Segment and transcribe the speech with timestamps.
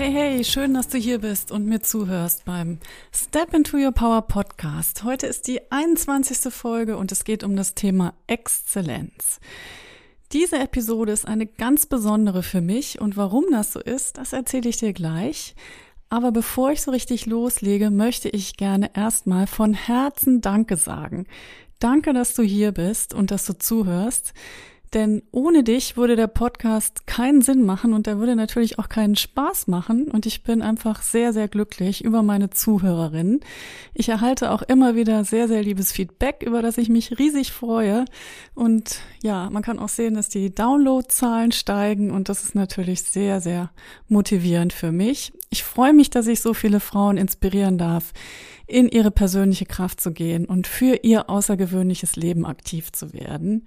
[0.00, 2.78] Hey, hey, schön, dass du hier bist und mir zuhörst beim
[3.14, 5.04] Step into Your Power Podcast.
[5.04, 6.50] Heute ist die 21.
[6.50, 9.40] Folge und es geht um das Thema Exzellenz.
[10.32, 14.70] Diese Episode ist eine ganz besondere für mich und warum das so ist, das erzähle
[14.70, 15.54] ich dir gleich.
[16.08, 21.26] Aber bevor ich so richtig loslege, möchte ich gerne erstmal von Herzen Danke sagen.
[21.78, 24.32] Danke, dass du hier bist und dass du zuhörst.
[24.92, 29.14] Denn ohne dich würde der Podcast keinen Sinn machen und er würde natürlich auch keinen
[29.14, 30.10] Spaß machen.
[30.10, 33.40] Und ich bin einfach sehr, sehr glücklich über meine Zuhörerinnen.
[33.94, 38.04] Ich erhalte auch immer wieder sehr, sehr liebes Feedback, über das ich mich riesig freue.
[38.54, 43.40] Und ja, man kann auch sehen, dass die Downloadzahlen steigen und das ist natürlich sehr,
[43.40, 43.70] sehr
[44.08, 45.32] motivierend für mich.
[45.50, 48.12] Ich freue mich, dass ich so viele Frauen inspirieren darf,
[48.70, 53.66] in ihre persönliche Kraft zu gehen und für ihr außergewöhnliches Leben aktiv zu werden.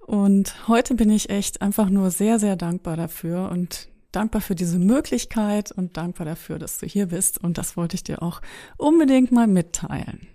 [0.00, 4.78] Und heute bin ich echt einfach nur sehr, sehr dankbar dafür und dankbar für diese
[4.78, 7.42] Möglichkeit und dankbar dafür, dass du hier bist.
[7.42, 8.40] Und das wollte ich dir auch
[8.76, 10.26] unbedingt mal mitteilen.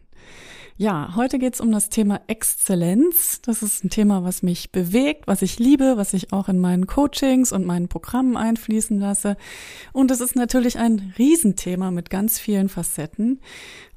[0.78, 3.40] Ja, heute geht's um das Thema Exzellenz.
[3.42, 6.86] Das ist ein Thema, was mich bewegt, was ich liebe, was ich auch in meinen
[6.86, 9.38] Coachings und meinen Programmen einfließen lasse.
[9.94, 13.40] Und es ist natürlich ein Riesenthema mit ganz vielen Facetten.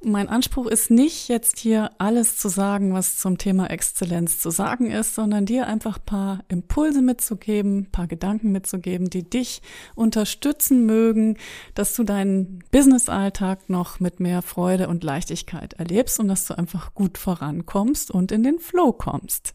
[0.00, 4.92] Mein Anspruch ist nicht, jetzt hier alles zu sagen, was zum Thema Exzellenz zu sagen
[4.92, 9.60] ist, sondern dir einfach paar Impulse mitzugeben, paar Gedanken mitzugeben, die dich
[9.96, 11.36] unterstützen mögen,
[11.74, 16.67] dass du deinen Business-Alltag noch mit mehr Freude und Leichtigkeit erlebst und dass du einfach
[16.94, 19.54] gut vorankommst und in den Flow kommst.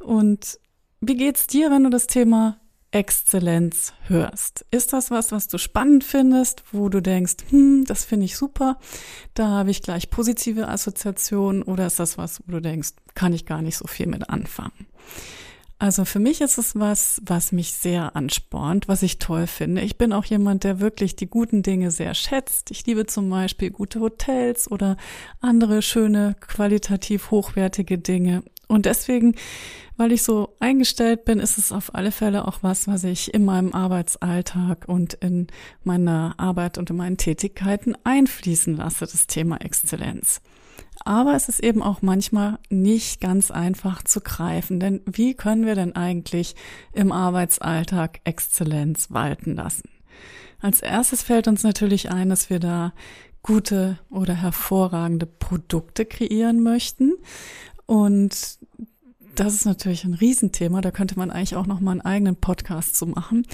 [0.00, 0.58] Und
[1.00, 2.58] wie geht's dir, wenn du das Thema
[2.92, 4.64] Exzellenz hörst.
[4.70, 8.78] Ist das was, was du spannend findest, wo du denkst, hm, das finde ich super,
[9.34, 13.44] da habe ich gleich positive Assoziationen oder ist das was, wo du denkst, kann ich
[13.44, 14.86] gar nicht so viel mit anfangen?
[15.78, 19.82] Also für mich ist es was, was mich sehr anspornt, was ich toll finde.
[19.82, 22.70] Ich bin auch jemand, der wirklich die guten Dinge sehr schätzt.
[22.70, 24.96] Ich liebe zum Beispiel gute Hotels oder
[25.40, 28.42] andere schöne, qualitativ hochwertige Dinge.
[28.68, 29.34] Und deswegen
[29.96, 33.44] weil ich so eingestellt bin, ist es auf alle Fälle auch was, was ich in
[33.44, 35.46] meinem Arbeitsalltag und in
[35.84, 40.42] meiner Arbeit und in meinen Tätigkeiten einfließen lasse, das Thema Exzellenz.
[41.06, 45.76] Aber es ist eben auch manchmal nicht ganz einfach zu greifen, denn wie können wir
[45.76, 46.56] denn eigentlich
[46.92, 49.88] im Arbeitsalltag Exzellenz walten lassen?
[50.60, 52.92] Als erstes fällt uns natürlich ein, dass wir da
[53.44, 57.12] gute oder hervorragende Produkte kreieren möchten.
[57.86, 58.58] Und
[59.40, 60.80] das ist natürlich ein Riesenthema.
[60.80, 63.46] Da könnte man eigentlich auch noch mal einen eigenen Podcast zu machen.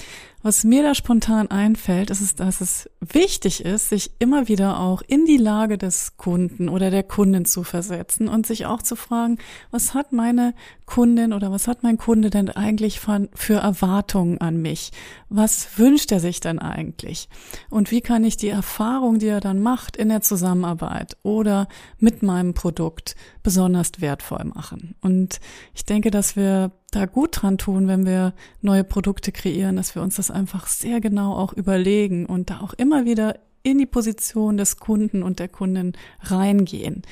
[0.43, 5.03] Was mir da spontan einfällt, ist, es, dass es wichtig ist, sich immer wieder auch
[5.06, 9.38] in die Lage des Kunden oder der Kundin zu versetzen und sich auch zu fragen,
[9.71, 10.54] was hat meine
[10.92, 14.91] Kundin oder was hat mein Kunde denn eigentlich für Erwartungen an mich?
[15.30, 17.30] Was wünscht er sich denn eigentlich?
[17.70, 21.66] Und wie kann ich die Erfahrung, die er dann macht in der Zusammenarbeit oder
[21.98, 24.94] mit meinem Produkt besonders wertvoll machen?
[25.00, 25.41] Und
[25.72, 30.03] ich denke, dass wir da gut dran tun, wenn wir neue Produkte kreieren, dass wir
[30.03, 34.56] uns das einfach sehr genau auch überlegen und da auch immer wieder in die Position
[34.56, 37.03] des Kunden und der Kundin reingehen.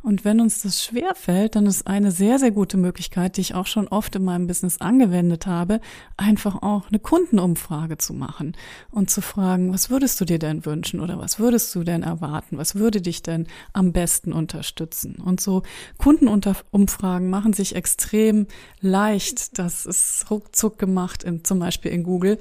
[0.00, 3.54] Und wenn uns das schwer fällt, dann ist eine sehr, sehr gute Möglichkeit, die ich
[3.54, 5.80] auch schon oft in meinem Business angewendet habe,
[6.16, 8.56] einfach auch eine Kundenumfrage zu machen
[8.90, 12.58] und zu fragen, was würdest du dir denn wünschen oder was würdest du denn erwarten?
[12.58, 15.16] Was würde dich denn am besten unterstützen?
[15.16, 15.62] Und so
[15.98, 18.46] Kundenumfragen machen sich extrem
[18.80, 19.58] leicht.
[19.58, 22.38] Das ist ruckzuck gemacht, in, zum Beispiel in Google,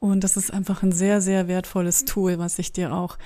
[0.00, 3.18] und das ist einfach ein sehr, sehr wertvolles Tool, was ich dir auch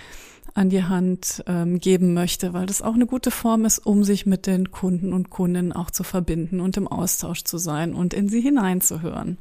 [0.54, 4.26] an die Hand ähm, geben möchte, weil das auch eine gute Form ist, um sich
[4.26, 8.28] mit den Kunden und Kundinnen auch zu verbinden und im Austausch zu sein und in
[8.28, 9.38] sie hineinzuhören.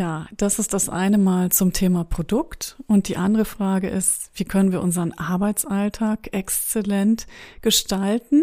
[0.00, 2.78] Ja, das ist das eine Mal zum Thema Produkt.
[2.86, 7.26] Und die andere Frage ist, wie können wir unseren Arbeitsalltag exzellent
[7.60, 8.42] gestalten?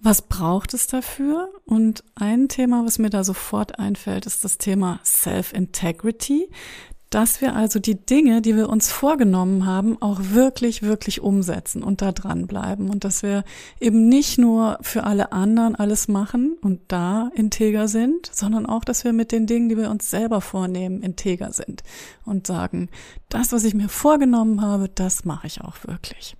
[0.00, 1.50] Was braucht es dafür?
[1.66, 6.48] Und ein Thema, was mir da sofort einfällt, ist das Thema Self-Integrity.
[7.10, 12.02] Dass wir also die Dinge, die wir uns vorgenommen haben, auch wirklich, wirklich umsetzen und
[12.02, 12.90] da dranbleiben.
[12.90, 13.44] Und dass wir
[13.80, 19.04] eben nicht nur für alle anderen alles machen und da integer sind, sondern auch, dass
[19.04, 21.82] wir mit den Dingen, die wir uns selber vornehmen, integer sind
[22.24, 22.88] und sagen,
[23.28, 26.36] das, was ich mir vorgenommen habe, das mache ich auch wirklich.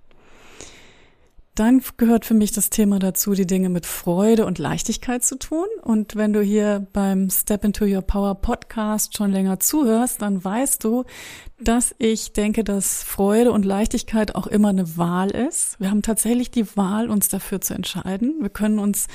[1.59, 5.67] Dann gehört für mich das Thema dazu, die Dinge mit Freude und Leichtigkeit zu tun.
[5.81, 10.83] Und wenn du hier beim Step into Your Power Podcast schon länger zuhörst, dann weißt
[10.85, 11.03] du,
[11.61, 15.77] dass ich denke, dass Freude und Leichtigkeit auch immer eine Wahl ist.
[15.79, 18.35] Wir haben tatsächlich die Wahl, uns dafür zu entscheiden.
[18.39, 19.07] Wir können uns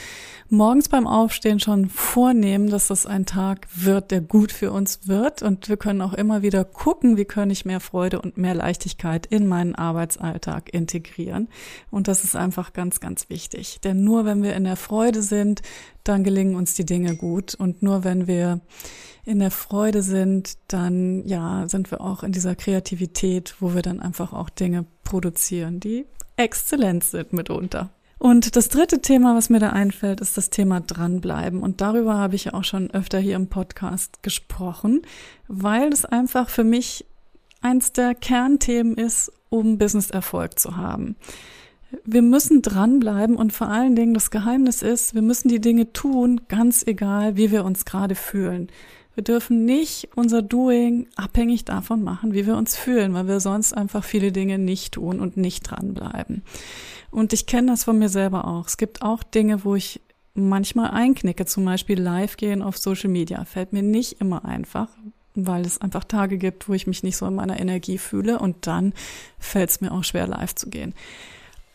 [0.51, 5.43] morgens beim Aufstehen schon vornehmen, dass das ein Tag wird, der gut für uns wird.
[5.43, 9.25] Und wir können auch immer wieder gucken, wie kann ich mehr Freude und mehr Leichtigkeit
[9.25, 11.49] in meinen Arbeitsalltag integrieren.
[11.91, 13.81] Und das ist einfach ganz, ganz wichtig.
[13.83, 15.63] Denn nur wenn wir in der Freude sind,
[16.05, 17.55] dann gelingen uns die Dinge gut.
[17.55, 18.61] Und nur wenn wir
[19.25, 24.01] in der Freude sind, dann ja, sind wir auch in dieser Kreativität, wo wir dann
[24.01, 27.91] einfach auch Dinge produzieren, die exzellent sind mitunter.
[28.19, 31.61] Und das dritte Thema, was mir da einfällt, ist das Thema dranbleiben.
[31.61, 35.03] Und darüber habe ich ja auch schon öfter hier im Podcast gesprochen,
[35.49, 37.05] weil es einfach für mich
[37.61, 41.17] eins der Kernthemen ist, um Business-Erfolg zu haben.
[42.05, 46.43] Wir müssen dranbleiben und vor allen Dingen das Geheimnis ist, wir müssen die Dinge tun,
[46.49, 48.69] ganz egal, wie wir uns gerade fühlen.
[49.15, 53.73] Wir dürfen nicht unser Doing abhängig davon machen, wie wir uns fühlen, weil wir sonst
[53.73, 56.43] einfach viele Dinge nicht tun und nicht dranbleiben.
[57.11, 58.67] Und ich kenne das von mir selber auch.
[58.67, 60.01] Es gibt auch Dinge, wo ich
[60.35, 63.45] manchmal einknicke, zum Beispiel live gehen auf Social Media.
[63.45, 64.89] Fällt mir nicht immer einfach,
[65.37, 68.67] weil es einfach Tage gibt, wo ich mich nicht so in meiner Energie fühle und
[68.67, 68.95] dann
[69.39, 70.93] fällt es mir auch schwer, live zu gehen.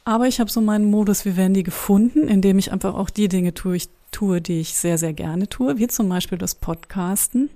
[0.05, 3.53] Aber ich habe so meinen Modus Vivendi gefunden, in dem ich einfach auch die Dinge
[3.53, 7.49] tue, ich tue, die ich sehr, sehr gerne tue, wie zum Beispiel das Podcasten.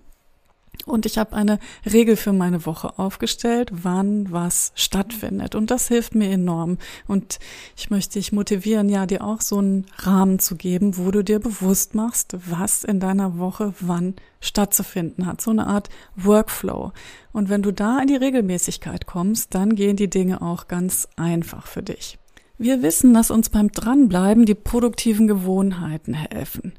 [0.86, 5.56] Und ich habe eine Regel für meine Woche aufgestellt, wann was stattfindet.
[5.56, 6.78] Und das hilft mir enorm.
[7.08, 7.40] Und
[7.78, 11.40] ich möchte dich motivieren, ja, dir auch so einen Rahmen zu geben, wo du dir
[11.40, 15.42] bewusst machst, was in deiner Woche wann stattzufinden hat.
[15.42, 16.92] So eine Art Workflow.
[17.32, 21.68] Und wenn du da in die Regelmäßigkeit kommst, dann gehen die Dinge auch ganz einfach
[21.68, 22.18] für dich.
[22.64, 26.72] Wir wissen, dass uns beim Dranbleiben die produktiven Gewohnheiten helfen.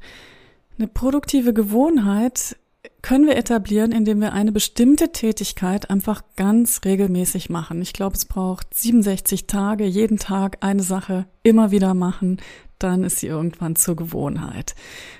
[0.79, 2.57] Eine produktive Gewohnheit
[3.03, 7.83] können wir etablieren, indem wir eine bestimmte Tätigkeit einfach ganz regelmäßig machen.
[7.83, 12.37] Ich glaube, es braucht 67 Tage, jeden Tag eine Sache immer wieder machen,
[12.85, 14.75] dann ist sie irgendwann zur Gewohnheit.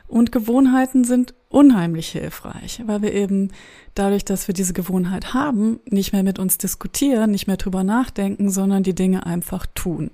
[0.07, 3.51] Und Gewohnheiten sind unheimlich hilfreich, weil wir eben
[3.95, 8.49] dadurch, dass wir diese Gewohnheit haben, nicht mehr mit uns diskutieren, nicht mehr drüber nachdenken,
[8.49, 10.11] sondern die Dinge einfach tun.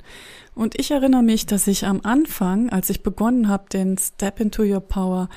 [0.55, 4.63] Und ich erinnere mich, dass ich am Anfang, als ich begonnen habe, den Step into
[4.63, 5.29] Your Power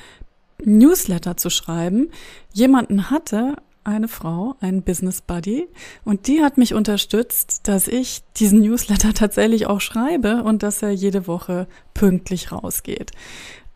[0.63, 2.09] Newsletter zu schreiben,
[2.53, 5.67] jemanden hatte, eine Frau, ein Business Buddy,
[6.03, 10.91] und die hat mich unterstützt, dass ich diesen Newsletter tatsächlich auch schreibe und dass er
[10.91, 13.11] jede Woche pünktlich rausgeht.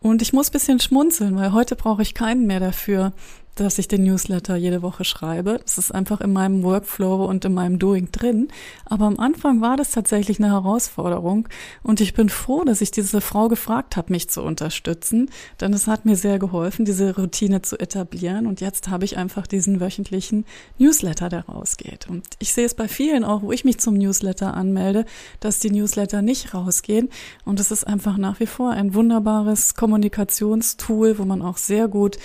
[0.00, 3.12] Und ich muss bisschen schmunzeln, weil heute brauche ich keinen mehr dafür,
[3.60, 5.60] dass ich den Newsletter jede Woche schreibe.
[5.62, 8.48] Das ist einfach in meinem Workflow und in meinem Doing drin.
[8.86, 11.48] Aber am Anfang war das tatsächlich eine Herausforderung
[11.82, 15.30] und ich bin froh, dass ich diese Frau gefragt habe, mich zu unterstützen,
[15.60, 19.46] denn es hat mir sehr geholfen, diese Routine zu etablieren und jetzt habe ich einfach
[19.46, 20.46] diesen wöchentlichen
[20.78, 22.08] Newsletter, der rausgeht.
[22.08, 25.04] Und ich sehe es bei vielen auch, wo ich mich zum Newsletter anmelde,
[25.40, 27.10] dass die Newsletter nicht rausgehen
[27.44, 32.18] und es ist einfach nach wie vor ein wunderbares Kommunikationstool, wo man auch sehr gut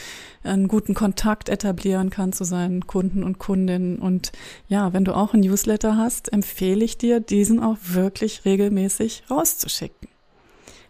[0.44, 3.98] einen guten Kontakt etablieren kann zu seinen Kunden und Kundinnen.
[4.00, 4.32] Und
[4.68, 10.10] ja, wenn du auch ein Newsletter hast, empfehle ich dir, diesen auch wirklich regelmäßig rauszuschicken.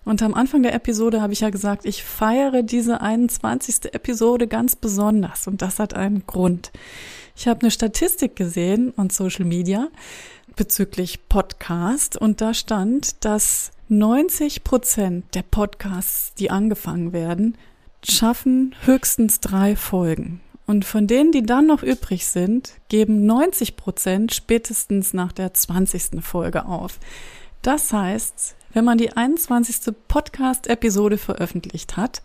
[0.04, 3.94] Und am Anfang der Episode habe ich ja gesagt, ich feiere diese 21.
[3.94, 5.48] Episode ganz besonders.
[5.48, 6.72] Und das hat einen Grund.
[7.36, 9.89] Ich habe eine Statistik gesehen und Social Media
[10.56, 17.58] bezüglich Podcast und da stand, dass 90 Prozent der Podcasts, die angefangen werden,
[18.12, 20.42] schaffen höchstens drei Folgen.
[20.66, 26.24] Und von denen, die dann noch übrig sind, geben 90 Prozent spätestens nach der 20.
[26.24, 27.00] Folge auf.
[27.62, 29.94] Das heißt, wenn man die 21.
[30.08, 32.24] Podcast-Episode veröffentlicht hat,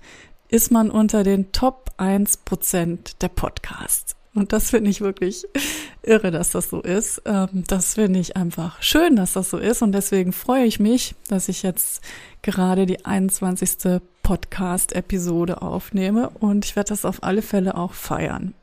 [0.48, 4.16] ist man unter den Top 1 Prozent der Podcasts.
[4.34, 5.46] Und das finde ich wirklich
[6.02, 7.22] irre, dass das so ist.
[7.24, 9.82] Ähm, das finde ich einfach schön, dass das so ist.
[9.82, 12.02] Und deswegen freue ich mich, dass ich jetzt
[12.42, 14.00] gerade die 21.
[14.22, 16.30] Podcast-Episode aufnehme.
[16.30, 18.54] Und ich werde das auf alle Fälle auch feiern.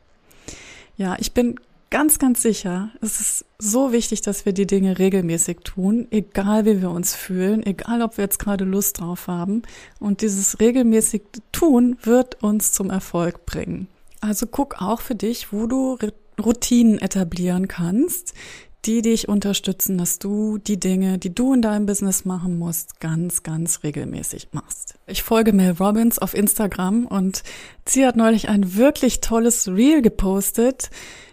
[0.95, 1.59] Ja, ich bin
[1.89, 6.81] ganz, ganz sicher, es ist so wichtig, dass wir die Dinge regelmäßig tun, egal wie
[6.81, 9.63] wir uns fühlen, egal ob wir jetzt gerade Lust drauf haben.
[9.99, 13.87] Und dieses regelmäßig Tun wird uns zum Erfolg bringen.
[14.19, 15.97] Also guck auch für dich, wo du
[16.39, 18.33] Routinen etablieren kannst,
[18.85, 23.43] die dich unterstützen, dass du die Dinge, die du in deinem Business machen musst, ganz,
[23.43, 24.95] ganz regelmäßig machst.
[25.07, 27.43] Ich folge Mel Robbins auf Instagram und
[27.85, 30.89] sie hat neulich ein wirklich tolles Reel gepostet,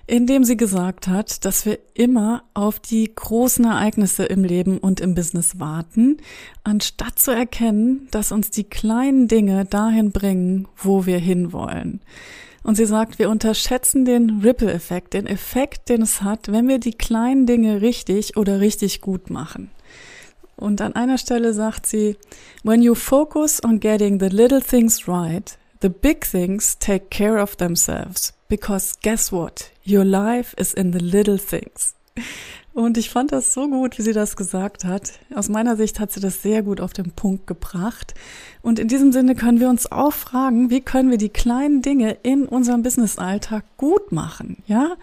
[0.06, 5.00] in dem sie gesagt hat, dass wir immer auf die großen Ereignisse im Leben und
[5.00, 6.18] im Business warten,
[6.64, 12.00] anstatt zu erkennen, dass uns die kleinen Dinge dahin bringen, wo wir hinwollen.
[12.64, 16.94] Und sie sagt, wir unterschätzen den Ripple-Effekt, den Effekt, den es hat, wenn wir die
[16.94, 19.70] kleinen Dinge richtig oder richtig gut machen.
[20.56, 22.16] Und an einer Stelle sagt sie,
[22.62, 27.56] when you focus on getting the little things right, the big things take care of
[27.56, 28.32] themselves.
[28.48, 29.70] Because guess what?
[29.84, 31.94] Your life is in the little things.
[32.74, 35.12] Und ich fand das so gut, wie sie das gesagt hat.
[35.32, 38.14] Aus meiner Sicht hat sie das sehr gut auf den Punkt gebracht.
[38.62, 42.16] Und in diesem Sinne können wir uns auch fragen, wie können wir die kleinen Dinge
[42.24, 44.56] in unserem Business-Alltag gut machen?
[44.66, 44.96] Ja?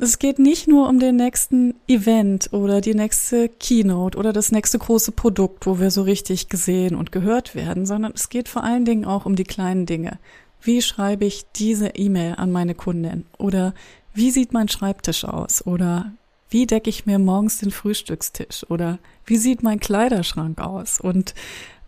[0.00, 4.80] Es geht nicht nur um den nächsten Event oder die nächste Keynote oder das nächste
[4.80, 8.84] große Produkt, wo wir so richtig gesehen und gehört werden, sondern es geht vor allen
[8.84, 10.18] Dingen auch um die kleinen Dinge.
[10.60, 13.24] Wie schreibe ich diese E-Mail an meine Kundin?
[13.38, 13.72] Oder
[14.12, 15.64] wie sieht mein Schreibtisch aus?
[15.64, 16.12] Oder
[16.48, 21.34] wie decke ich mir morgens den Frühstückstisch oder wie sieht mein Kleiderschrank aus und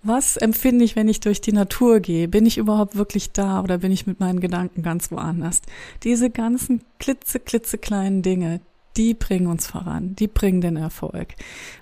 [0.02, 2.28] was empfinde ich, wenn ich durch die Natur gehe?
[2.28, 5.60] Bin ich überhaupt wirklich da oder bin ich mit meinen Gedanken ganz woanders?
[6.04, 8.60] Diese ganzen klitze, klitze kleinen Dinge,
[8.96, 11.34] die bringen uns voran, die bringen den Erfolg.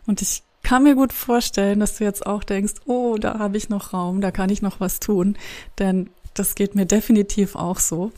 [0.06, 3.68] Und ich kann mir gut vorstellen, dass du jetzt auch denkst, oh, da habe ich
[3.68, 5.36] noch Raum, da kann ich noch was tun,
[5.78, 8.12] denn das geht mir definitiv auch so.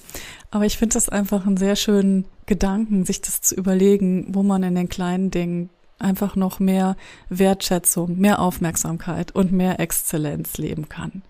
[0.50, 4.64] Aber ich finde das einfach einen sehr schönen Gedanken, sich das zu überlegen, wo man
[4.64, 6.97] in den kleinen Dingen einfach noch mehr
[7.28, 11.23] Wertschätzung, mehr Aufmerksamkeit und mehr Exzellenz leben kann.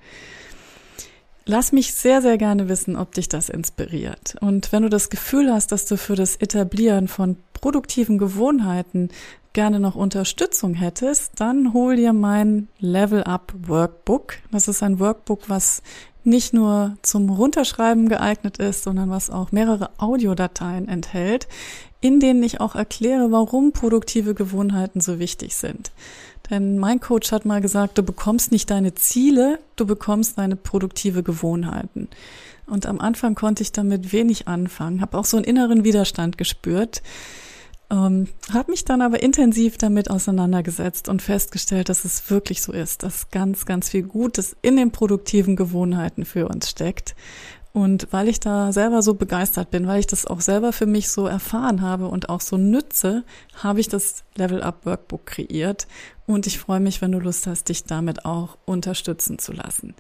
[1.44, 4.36] Lass mich sehr, sehr gerne wissen, ob dich das inspiriert.
[4.40, 9.08] Und wenn du das Gefühl hast, dass du für das Etablieren von produktiven Gewohnheiten
[9.54, 14.34] gerne noch Unterstützung hättest, dann hol dir mein Level Up Workbook.
[14.52, 15.82] Das ist ein Workbook, was
[16.28, 21.48] nicht nur zum Runterschreiben geeignet ist, sondern was auch mehrere Audiodateien enthält,
[22.00, 25.90] in denen ich auch erkläre, warum produktive Gewohnheiten so wichtig sind.
[26.50, 31.22] Denn mein Coach hat mal gesagt, du bekommst nicht deine Ziele, du bekommst deine produktive
[31.22, 32.08] Gewohnheiten.
[32.66, 37.02] Und am Anfang konnte ich damit wenig anfangen, habe auch so einen inneren Widerstand gespürt.
[37.90, 43.02] Ähm, habe mich dann aber intensiv damit auseinandergesetzt und festgestellt, dass es wirklich so ist,
[43.02, 47.14] dass ganz, ganz viel Gutes in den produktiven Gewohnheiten für uns steckt.
[47.72, 51.10] Und weil ich da selber so begeistert bin, weil ich das auch selber für mich
[51.10, 55.86] so erfahren habe und auch so nütze, habe ich das Level Up Workbook kreiert.
[56.26, 59.94] Und ich freue mich, wenn du Lust hast, dich damit auch unterstützen zu lassen.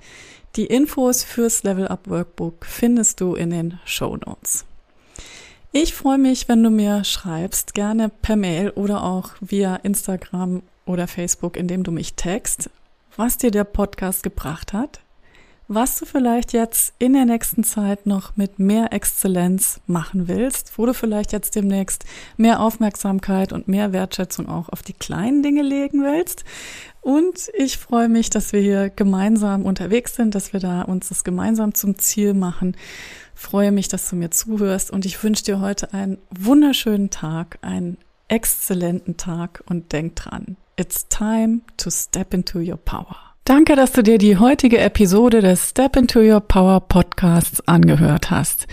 [0.56, 4.64] Die Infos fürs Level Up Workbook findest du in den Show Notes.
[5.70, 11.06] Ich freue mich, wenn du mir schreibst, gerne per Mail oder auch via Instagram oder
[11.06, 12.70] Facebook, indem du mich text,
[13.16, 15.00] was dir der Podcast gebracht hat,
[15.70, 20.86] was du vielleicht jetzt in der nächsten Zeit noch mit mehr Exzellenz machen willst, wo
[20.86, 22.06] du vielleicht jetzt demnächst
[22.38, 26.46] mehr Aufmerksamkeit und mehr Wertschätzung auch auf die kleinen Dinge legen willst.
[27.02, 31.24] Und ich freue mich, dass wir hier gemeinsam unterwegs sind, dass wir da uns das
[31.24, 32.74] gemeinsam zum Ziel machen
[33.38, 37.96] freue mich, dass du mir zuhörst und ich wünsche dir heute einen wunderschönen Tag, einen
[38.26, 43.16] exzellenten Tag und denk dran, it's time to step into your power.
[43.44, 48.66] Danke, dass du dir die heutige Episode des Step into Your Power Podcasts angehört hast.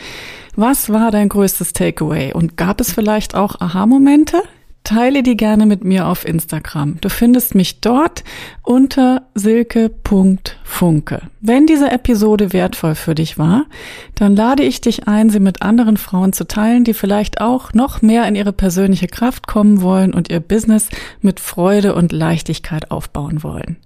[0.57, 4.41] Was war dein größtes Takeaway und gab es vielleicht auch Aha-Momente?
[4.86, 6.98] Teile die gerne mit mir auf Instagram.
[7.01, 8.24] Du findest mich dort
[8.63, 11.22] unter silke.funke.
[11.42, 13.65] Wenn diese Episode wertvoll für dich war,
[14.15, 18.01] dann lade ich dich ein, sie mit anderen Frauen zu teilen, die vielleicht auch noch
[18.01, 20.88] mehr in ihre persönliche Kraft kommen wollen und ihr Business
[21.20, 23.77] mit Freude und Leichtigkeit aufbauen wollen.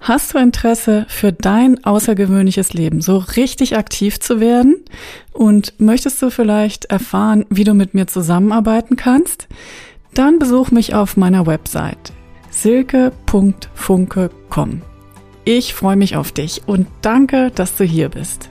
[0.00, 4.84] Hast du Interesse für dein außergewöhnliches Leben, so richtig aktiv zu werden?
[5.32, 9.48] Und möchtest du vielleicht erfahren, wie du mit mir zusammenarbeiten kannst?
[10.14, 12.12] Dann besuch mich auf meiner Website
[12.50, 14.82] silke.funke.com.
[15.44, 18.48] Ich freue mich auf dich und danke, dass du hier bist.